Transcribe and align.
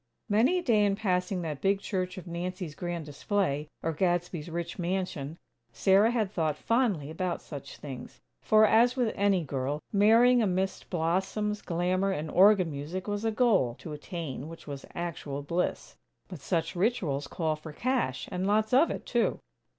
Many 0.27 0.57
a 0.57 0.63
day 0.63 0.83
in 0.83 0.95
passing 0.95 1.43
that 1.43 1.61
big 1.61 1.79
church 1.79 2.17
of 2.17 2.25
Nancy's 2.25 2.73
grand 2.73 3.05
display, 3.05 3.67
or 3.83 3.93
Gadsby's 3.93 4.49
rich 4.49 4.79
mansion, 4.79 5.37
Sarah 5.71 6.09
had 6.09 6.31
thought 6.31 6.57
fondly 6.57 7.11
about 7.11 7.39
such 7.39 7.77
things; 7.77 8.19
for, 8.41 8.65
as 8.65 8.95
with 8.95 9.13
any 9.15 9.43
girl, 9.43 9.79
marrying 9.93 10.41
amidst 10.41 10.89
blossoms, 10.89 11.61
glamour 11.61 12.09
and 12.11 12.31
organ 12.31 12.71
music 12.71 13.07
was 13.07 13.23
a 13.23 13.29
goal, 13.31 13.75
to 13.77 13.93
attain 13.93 14.49
which 14.49 14.65
was 14.65 14.87
actual 14.95 15.43
bliss. 15.43 15.97
But 16.27 16.39
such 16.41 16.75
rituals 16.75 17.27
call 17.27 17.55
for 17.55 17.71
cash; 17.71 18.27
and 18.31 18.47
lots 18.47 18.73
of 18.73 18.89
it, 18.89 19.05
too. 19.05 19.37